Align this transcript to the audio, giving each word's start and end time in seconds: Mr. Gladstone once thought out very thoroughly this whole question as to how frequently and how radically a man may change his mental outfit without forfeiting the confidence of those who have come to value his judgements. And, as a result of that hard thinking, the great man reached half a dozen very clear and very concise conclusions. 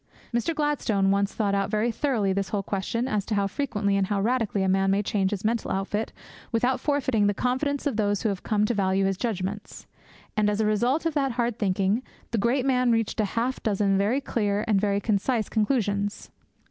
Mr. 0.33 0.55
Gladstone 0.55 1.11
once 1.11 1.31
thought 1.31 1.53
out 1.53 1.69
very 1.69 1.91
thoroughly 1.91 2.33
this 2.33 2.49
whole 2.49 2.63
question 2.63 3.07
as 3.07 3.23
to 3.27 3.35
how 3.35 3.45
frequently 3.45 3.95
and 3.95 4.07
how 4.07 4.19
radically 4.19 4.63
a 4.63 4.67
man 4.67 4.89
may 4.89 5.03
change 5.03 5.29
his 5.29 5.45
mental 5.45 5.69
outfit 5.69 6.11
without 6.51 6.79
forfeiting 6.79 7.27
the 7.27 7.35
confidence 7.35 7.85
of 7.85 7.97
those 7.97 8.23
who 8.23 8.29
have 8.29 8.41
come 8.41 8.65
to 8.65 8.73
value 8.73 9.05
his 9.05 9.15
judgements. 9.15 9.85
And, 10.35 10.49
as 10.49 10.59
a 10.59 10.65
result 10.65 11.05
of 11.05 11.13
that 11.13 11.33
hard 11.33 11.59
thinking, 11.59 12.01
the 12.31 12.39
great 12.39 12.65
man 12.65 12.91
reached 12.91 13.19
half 13.19 13.57
a 13.57 13.61
dozen 13.61 13.95
very 13.95 14.21
clear 14.21 14.65
and 14.67 14.81
very 14.81 14.99
concise 14.99 15.49
conclusions. 15.49 16.31